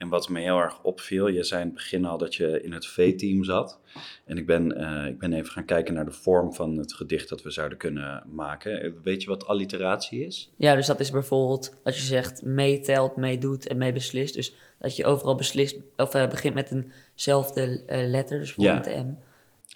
[0.00, 2.72] En wat me heel erg opviel, je zei in het begin al dat je in
[2.72, 3.80] het V-team zat.
[4.24, 7.28] En ik ben, eh, ik ben even gaan kijken naar de vorm van het gedicht
[7.28, 9.00] dat we zouden kunnen maken.
[9.02, 10.52] Weet je wat alliteratie is?
[10.56, 14.34] ja, dus dat is bijvoorbeeld dat je zegt meetelt, meedoet en meebeslist.
[14.34, 16.84] Dus dat je overal beslist, of eh, begint met
[17.14, 19.02] eenzelfde eh, letter, dus bijvoorbeeld Ja.
[19.02, 19.16] de M.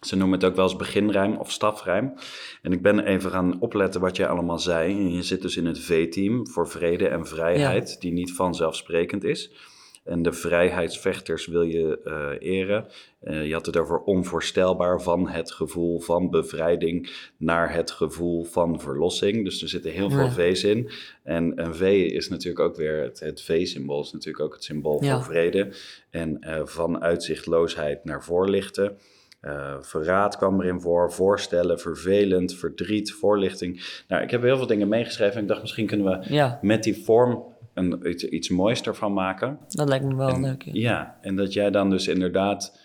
[0.07, 2.15] Ze noemen het ook wel eens beginrijm of stafrijm.
[2.63, 4.93] En ik ben even gaan opletten wat jij allemaal zei.
[4.93, 9.51] En je zit dus in het V-team voor vrede en vrijheid, die niet vanzelfsprekend is.
[10.05, 12.87] En de vrijheidsvechters wil je eh, eren.
[13.21, 18.81] Eh, je had het over onvoorstelbaar van het gevoel van bevrijding naar het gevoel van
[18.81, 19.45] verlossing.
[19.45, 20.31] Dus er zitten heel veel.
[20.31, 20.91] V's in.
[21.23, 25.05] En een V is natuurlijk ook weer, het, het V-symbool is natuurlijk ook het symbool
[25.05, 25.15] Ja.
[25.15, 25.73] voor vrede.
[26.11, 28.97] En eh, van uitzichtloosheid naar voorlichten.
[29.81, 34.03] Verraad kwam erin voor, voorstellen, vervelend, verdriet, voorlichting.
[34.09, 36.83] Nou, ik heb heel veel dingen meegeschreven en ik dacht misschien kunnen we Ja, met
[36.83, 39.59] die vorm een, iets, iets moois ervan maken.
[39.69, 40.63] dat lijkt me wel En- leuk.
[40.63, 40.73] Ja.
[40.73, 42.79] Ja, en dat jij dan dus inderdaad,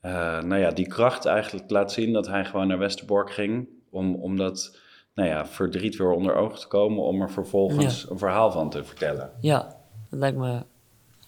[0.00, 3.68] eh, nou ja, die kracht eigenlijk laat zien dat hij gewoon naar Westerbork ging.
[3.90, 4.78] Om, om dat,
[5.14, 8.84] nou ja, verdriet weer onder ogen te komen, om er vervolgens een verhaal van te
[8.84, 9.30] vertellen.
[9.40, 9.76] Ja,
[10.10, 10.62] dat lijkt me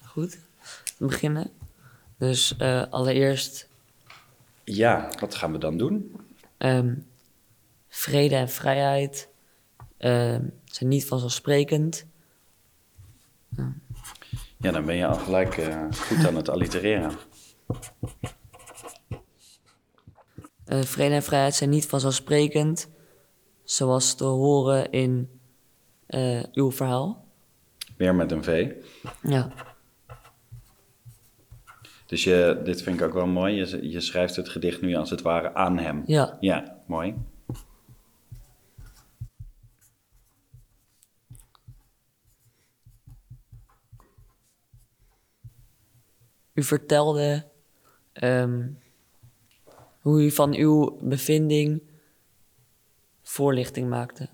[0.05, 0.38] goed.
[0.98, 1.50] We beginnen.
[2.18, 3.68] Dus eh, allereerst
[4.64, 6.16] Ja, wat gaan we dan doen?
[6.59, 6.94] ehm,
[7.88, 9.29] vrede en vrijheid
[9.98, 12.07] ehm, zijn niet vanzelfsprekend.
[14.59, 17.12] Ja, dan ben je al gelijk eh, goed aan het allitereren.
[20.64, 22.88] Eh, vrede en vrijheid zijn niet vanzelfsprekend,
[23.64, 25.40] zoals te horen in
[26.07, 27.25] eh, uw verhaal.
[27.97, 28.73] Weer met een V.
[29.23, 29.53] Ja,
[32.07, 33.55] Dus je, dit vind ik ook wel mooi.
[33.55, 36.03] Je, je schrijft het gedicht nu als het ware aan hem.
[36.07, 37.14] ja, Ja, mooi.
[46.57, 47.45] U vertelde
[48.12, 48.66] ehm,
[50.01, 51.83] hoe u van uw bevinding
[53.23, 54.29] voorlichting maakte.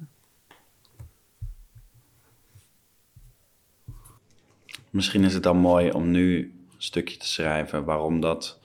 [4.91, 8.59] Misschien is het dan mooi om nu een stukje te schrijven waarom dat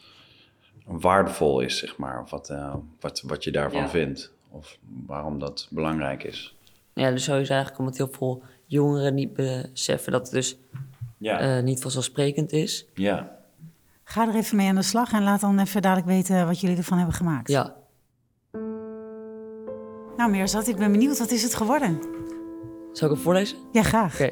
[0.85, 2.21] waardevol is, zeg maar.
[2.21, 3.89] Of wat, eh, wat, wat je daarvan Ja.
[3.89, 4.31] vindt.
[4.49, 6.55] Of waarom dat belangrijk is.
[6.93, 10.57] Ja, dus sowieso eigenlijk omdat heel veel jongeren niet beseffen dat het dus
[11.17, 11.39] Ja.
[11.57, 12.85] eh, niet vanzelfsprekend is.
[12.93, 13.35] ja.
[14.09, 16.77] Ga er even mee aan de slag en laat dan even dadelijk weten wat jullie
[16.77, 17.49] ervan hebben gemaakt.
[17.49, 17.75] Ja,
[20.17, 21.17] Nou, Meerzat, ik ben benieuwd.
[21.19, 21.99] Wat is het geworden?
[22.91, 23.57] zal ik hem voorlezen?
[23.71, 24.13] Ja, graag.
[24.13, 24.31] Oké.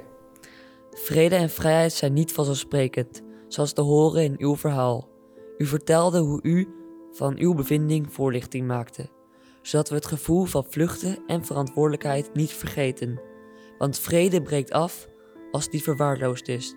[0.92, 5.10] Vrede en vrijheid zijn niet vanzelfsprekend, zoals te horen in uw verhaal.
[5.58, 6.68] U vertelde hoe u
[7.12, 9.10] van uw bevinding voorlichting maakte,
[9.62, 13.20] zodat we het gevoel van vluchten en verantwoordelijkheid niet vergeten.
[13.78, 15.08] Want vrede breekt af
[15.52, 16.76] als die verwaarloosd is.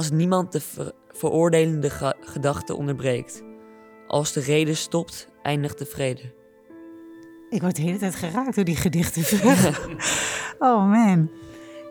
[0.00, 3.42] Als niemand de ver- veroordelende ge- gedachte onderbreekt.
[4.06, 6.22] Als de reden stopt, eindigt de vrede.
[7.50, 9.48] Ik word de hele tijd geraakt door die gedichten.
[10.58, 11.30] oh man.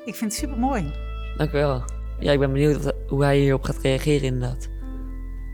[0.05, 0.91] Ik vind het super mooi.
[1.37, 1.83] Dank u wel.
[2.19, 4.69] Ja, ik ben benieuwd wat- hoe hij hierop gaat reageren inderdaad.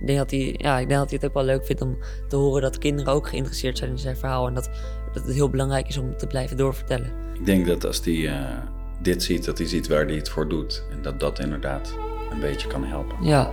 [0.01, 1.97] Ik denk, dat hij, ja, ik denk dat hij het ook wel leuk vindt om
[2.27, 4.47] te horen dat kinderen ook geïnteresseerd zijn in zijn verhaal.
[4.47, 4.69] En dat,
[5.13, 7.11] dat het heel belangrijk is om te blijven doorvertellen.
[7.33, 8.57] Ik denk dat als hij eh,
[9.01, 10.85] dit ziet, dat hij ziet waar hij het voor doet.
[10.91, 11.95] En dat dat inderdaad
[12.35, 13.15] een beetje kan helpen.
[13.21, 13.49] Ja,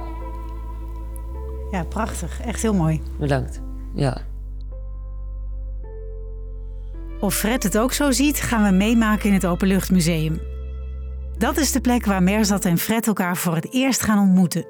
[1.70, 2.40] Ja, prachtig.
[2.40, 3.02] Echt heel mooi.
[3.18, 3.60] bedankt.
[3.94, 4.16] Ja,
[7.20, 10.40] Of Fred het ook zo ziet, gaan we meemaken in het Openluchtmuseum.
[11.38, 14.64] Dat is de plek waar Merzat en Fred elkaar voor het eerst gaan ontmoeten.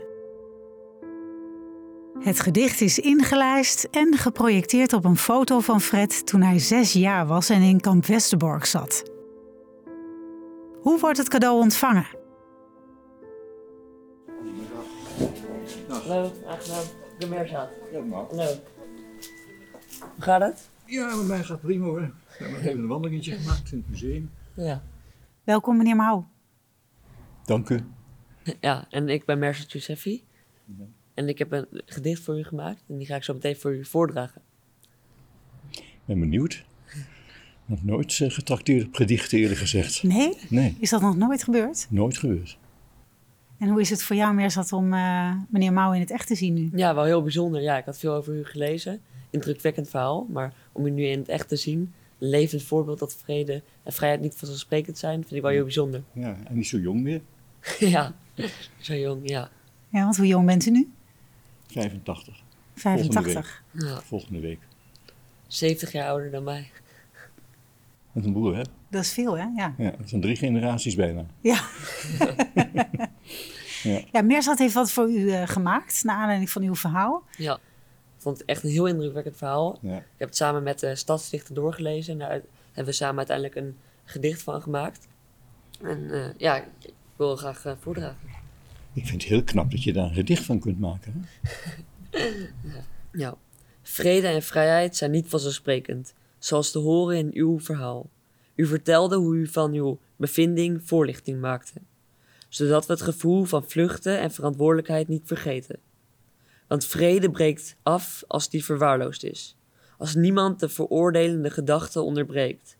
[2.18, 7.26] Het gedicht is ingelijst en geprojecteerd op een foto van Fred toen hij zes jaar
[7.26, 9.02] was en in kamp Westerbork zat.
[10.80, 12.06] Hoe wordt het cadeau ontvangen?
[16.02, 16.84] Hallo, aangenaam.
[17.18, 17.70] De Meerzaad.
[17.92, 18.24] Ja, maar.
[18.24, 18.44] Hallo.
[20.00, 20.68] Hoe gaat het?
[20.86, 22.00] Ja, met mij gaat prima hoor.
[22.00, 24.30] We hebben even een wandelingetje gemaakt in het museum.
[24.54, 24.82] Ja.
[25.44, 26.28] Welkom, meneer Mouw.
[27.44, 27.80] Dank u.
[28.60, 30.24] Ja, en ik ben Merzat Yousefi.
[31.14, 33.74] En ik heb een gedicht voor u gemaakt en die ga ik zo meteen voor
[33.74, 34.42] u voordragen.
[35.70, 36.64] Ik ben benieuwd.
[37.66, 40.02] Nog nooit uh, getrakteerd op gedichten eerlijk gezegd.
[40.02, 40.38] Nee?
[40.48, 41.86] Nee, Is dat nog nooit gebeurd?
[41.90, 42.58] nooit gebeurd.
[43.62, 46.34] En hoe is het voor jou, Merzat, om eh, meneer Mouw in het echt te
[46.34, 46.70] zien nu?
[46.74, 47.62] Ja, wel heel bijzonder.
[47.62, 49.00] Ja, ik had veel over u gelezen.
[49.30, 50.26] Indrukwekkend verhaal.
[50.30, 53.92] Maar om u nu in het echt te zien, een levend voorbeeld dat vrede en
[53.92, 56.02] vrijheid niet vanzelfsprekend zijn, vind ik wel heel bijzonder.
[56.12, 57.20] Ja, en niet zo jong meer.
[57.94, 58.14] ja,
[58.78, 59.50] zo jong, ja.
[59.88, 60.92] Ja, want hoe jong bent u nu?
[61.66, 62.42] 85.
[62.74, 63.62] 85.
[63.70, 64.00] ja.
[64.00, 64.60] Volgende week.
[65.46, 66.70] 70 jaar ouder dan mij.
[68.12, 68.62] Met een broer, hè?
[68.88, 69.46] Dat is veel, hè?
[69.56, 69.74] Ja.
[69.78, 71.26] Ja, dat zijn drie generaties bijna.
[71.40, 71.60] Ja.
[73.82, 74.00] Ja.
[74.12, 77.24] ja, Meerzat heeft wat voor u eh, gemaakt, naar aanleiding van uw verhaal.
[77.36, 77.54] Ja.
[77.54, 79.78] Ik vond het echt een heel indrukwekkend verhaal.
[79.80, 79.96] Ja.
[79.96, 82.30] Ik heb het samen met de stadsdichter doorgelezen en daar
[82.66, 85.08] hebben we samen uiteindelijk een gedicht van gemaakt.
[85.82, 88.18] En eh, ja, ik wil graag eh, voordragen.
[88.92, 91.28] Ik vind het heel knap dat je daar een gedicht van kunt maken.
[92.10, 92.20] Hè?
[93.12, 93.36] Ja.
[93.82, 98.10] Vrede en vrijheid zijn niet vanzelfsprekend, zoals te horen in uw verhaal.
[98.54, 101.72] U vertelde hoe u van uw bevinding voorlichting maakte,
[102.54, 105.78] zodat we het gevoel van vluchten en verantwoordelijkheid niet vergeten.
[106.66, 109.56] Want vrede breekt af als die verwaarloosd is,
[109.98, 112.76] als niemand de veroordelende gedachte onderbreekt.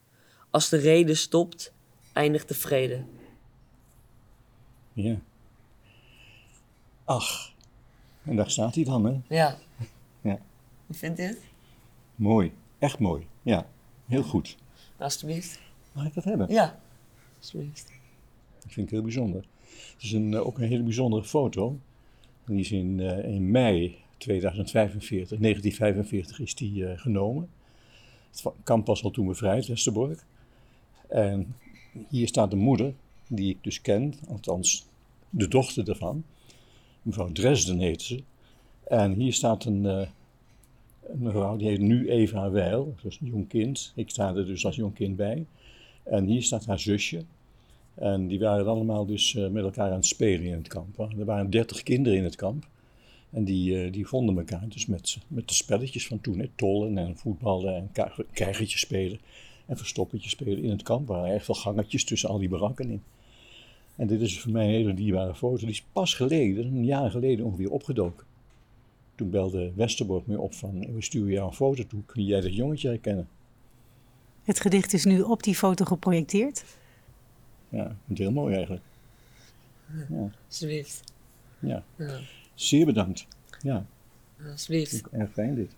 [0.50, 1.72] Als de reden stopt,
[2.12, 3.04] eindigt de vrede.
[4.92, 5.16] Ja.
[7.04, 7.52] Ach,
[8.22, 9.20] en daar staat hij dan, hè?
[9.28, 9.56] Ja.
[10.20, 10.38] Ja.
[10.86, 11.40] Hoe vindt u het?
[12.14, 13.26] Mooi, echt mooi.
[13.42, 13.66] Ja,
[14.06, 14.56] heel goed.
[14.98, 15.60] Alsjeblieft.
[15.92, 16.50] Mag ik dat hebben?
[16.50, 16.80] Ja.
[17.38, 17.92] Alsjeblieft.
[18.58, 19.44] Dat vind ik heel bijzonder.
[19.92, 21.78] Het is eh, ook een hele bijzondere foto.
[22.46, 27.48] Die is in, eh, in mei 2045, 1945 is die eh, genomen.
[28.30, 30.24] Het kamp was al toen bevrijd, Westerbork.
[31.08, 31.54] En
[32.08, 32.94] hier staat de moeder,
[33.28, 34.86] die ik dus ken, althans
[35.30, 36.24] de dochter ervan.
[37.02, 38.22] Mevrouw Dresden heet ze.
[38.84, 40.08] En hier staat een, eh,
[41.02, 43.92] een mevrouw, die heet nu Eva Weil, dat is een jong kind.
[43.96, 45.46] Ik sta er dus als jong kind bij.
[46.02, 47.24] En hier staat haar zusje.
[47.94, 50.98] En die waren allemaal dus eh, met elkaar aan het spelen in het kamp.
[50.98, 52.66] Er waren dertig kinderen in het kamp.
[53.30, 56.38] En die, eh, die vonden elkaar dus met, met de spelletjes van toen.
[56.38, 57.90] Hè, tollen en voetballen en
[58.32, 59.20] krijgertjes spelen.
[59.66, 61.08] En verstoppertjes spelen in het kamp.
[61.08, 63.02] Er waren echt veel gangetjes tussen al die barakken in.
[63.96, 65.56] En dit is voor mij een hele dierbare foto.
[65.56, 68.26] Die is pas geleden, een jaar geleden ongeveer, opgedoken.
[69.14, 72.02] Toen belde Westerbork me op van, we sturen jou een foto toe.
[72.06, 73.28] Kun jij dat jongetje herkennen?
[74.42, 76.64] Het gedicht is nu op die foto geprojecteerd.
[77.72, 78.82] Ja, ik vind het heel mooi eigenlijk.
[80.08, 81.02] Ja, Alsjeblieft.
[81.58, 81.82] ja.
[81.96, 82.18] Ja.
[82.54, 83.26] zeer bedankt.
[83.60, 83.84] Ja,
[84.50, 85.02] Alsjeblieft.
[85.10, 85.70] erg fijn dit.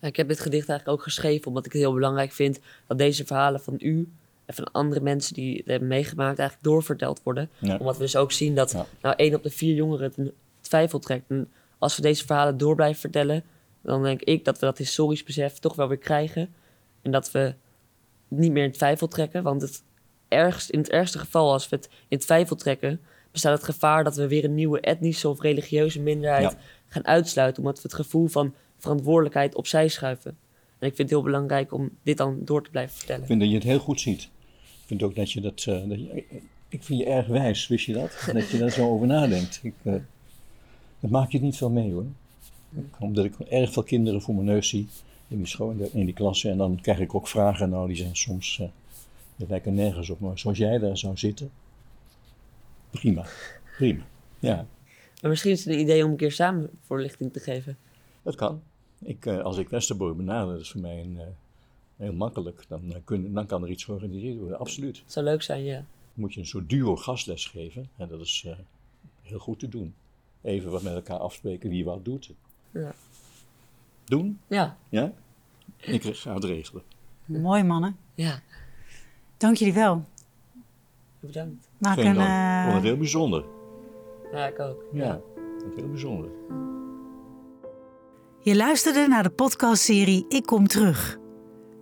[0.00, 3.24] Ik heb dit gedicht eigenlijk ook geschreven omdat ik het heel belangrijk vind dat deze
[3.26, 4.08] verhalen van u
[4.44, 7.50] en van andere mensen die het hebben meegemaakt eigenlijk doorverteld worden.
[7.58, 7.76] Ja.
[7.76, 8.86] Omdat we dus ook zien dat Ja.
[9.02, 11.30] nou één op de vier jongeren twijfel trekt.
[11.30, 13.42] En als we deze verhalen door blijven vertellen,
[13.82, 16.54] dan denk ik dat we dat historisch besef toch wel weer krijgen.
[17.02, 17.54] En dat we
[18.28, 19.42] niet meer in twijfel trekken.
[19.42, 19.82] Want het
[20.28, 23.00] ergst, in het ergste geval, als we het in twijfel trekken,
[23.32, 26.58] bestaat het gevaar dat we weer een nieuwe etnische of religieuze minderheid Ja.
[26.88, 27.62] gaan uitsluiten.
[27.62, 30.36] Omdat we het gevoel van verantwoordelijkheid opzij schuiven.
[30.78, 33.20] En ik vind het heel belangrijk om dit dan door te blijven vertellen.
[33.22, 34.22] Ik vind dat je het heel goed ziet.
[34.22, 35.64] Ik vind ook dat je dat.
[35.68, 36.24] eh, dat je,
[36.68, 38.10] ik vind je erg wijs, wist je dat?
[38.32, 39.60] Dat je daar zo over nadenkt.
[39.62, 39.92] Ik, eh,
[41.00, 42.04] dat maak je niet veel mee hoor.
[42.98, 44.88] Omdat ik erg veel kinderen voor mijn neus zie
[45.28, 46.50] in die, school, in in die klasse.
[46.50, 47.70] En dan krijg ik ook vragen.
[47.70, 48.62] Nou, die zijn soms.
[49.36, 50.20] die lijken nergens op.
[50.20, 51.50] Maar zoals jij daar zou zitten.
[52.90, 53.26] Prima.
[53.76, 54.04] Prima.
[54.38, 54.66] Ja,
[55.20, 57.76] Maar misschien is het een idee om een keer samen voorlichting te geven.
[58.22, 58.62] dat kan.
[58.98, 61.26] Ik, eh, als ik Westerbork benader, dat is voor mij een, eh,
[61.96, 62.64] heel makkelijk.
[62.68, 64.58] Dan, kun, dan kan er iets georganiseerd worden.
[64.58, 64.98] Absoluut.
[64.98, 65.84] Het zou leuk zijn, ja.
[66.14, 67.88] moet je een soort duo gastles geven.
[67.96, 68.46] En dat is
[69.22, 69.94] heel goed te doen.
[70.42, 72.32] Even wat met elkaar afspreken wie wat doet.
[72.70, 72.94] Ja.
[74.06, 74.40] Doen?
[74.46, 75.12] Ja, Ja?
[75.76, 76.82] Ik ga het regelen.
[77.24, 77.96] Mooi mannen.
[78.14, 78.40] ja.
[79.36, 80.04] Dank jullie wel.
[81.20, 81.68] Bedankt.
[81.78, 82.12] Maak Geen een.
[82.12, 83.44] Ik eh, vond het heel bijzonder.
[84.32, 84.84] Ja, ik ook.
[84.92, 85.20] Ja, ik
[85.58, 86.30] vond het heel bijzonder.
[88.40, 91.18] Je luisterde naar de podcastserie Ik Kom Terug.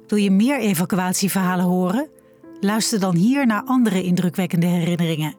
[0.07, 2.09] Wil je meer evacuatieverhalen horen?
[2.61, 5.35] Luister dan hier naar andere indrukwekkende herinneringen.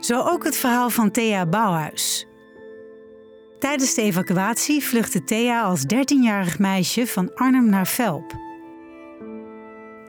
[0.00, 2.26] Zo ook het verhaal van Thea Bouwhuis.
[3.58, 8.34] Tijdens de evacuatie vluchtte Thea als 13-jarig meisje van Arnhem naar Velp.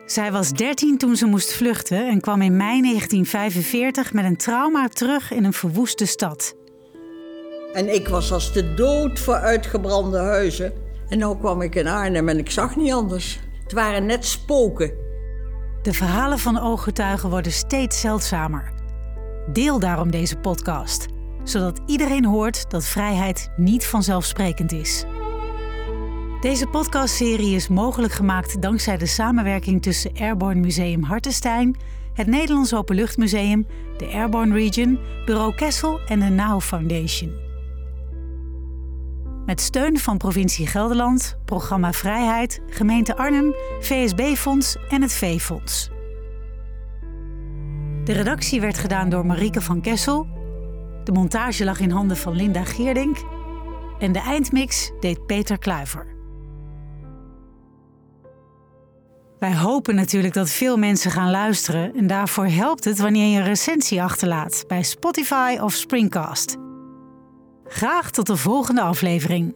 [0.05, 4.88] Zij was 13 toen ze moest vluchten en kwam in mei 1945 met een trauma
[4.88, 6.55] terug in een verwoeste stad.
[7.73, 10.73] En ik was als de dood voor uitgebrande huizen.
[11.10, 13.39] En nu kwam ik in Arnhem en ik zag niet anders.
[13.63, 14.91] Het waren net spoken.
[15.81, 18.73] De verhalen van ooggetuigen worden steeds zeldzamer.
[19.53, 21.05] Deel daarom deze podcast,
[21.49, 25.05] zodat iedereen hoort dat vrijheid niet vanzelfsprekend is.
[26.41, 31.75] Deze podcastserie is mogelijk gemaakt dankzij de samenwerking tussen Airborne Museum Hartenstein,
[32.13, 37.31] het Nederlands Openluchtmuseum, de Airborne Region, Bureau Kessel en de NOW Foundation.
[39.45, 45.89] Met steun van provincie Gelderland, Programma Vrijheid, Gemeente Arnhem, VSB-fonds en het V-fonds.
[48.03, 50.37] De redactie werd gedaan door Marieke van Kessel.
[51.07, 53.17] De montage lag in handen van Linda Geerdink.
[53.99, 56.08] En de eindmix deed Peter Kluiver.
[59.39, 63.45] Wij hopen natuurlijk dat veel mensen gaan luisteren en daarvoor helpt het wanneer je een
[63.45, 66.58] recensie achterlaat bij Spotify of Springcast.
[67.63, 69.55] Graag tot de volgende aflevering.